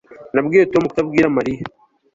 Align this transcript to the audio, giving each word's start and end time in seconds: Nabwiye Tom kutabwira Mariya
Nabwiye 0.33 0.63
Tom 0.73 0.83
kutabwira 0.89 1.27
Mariya 1.37 1.63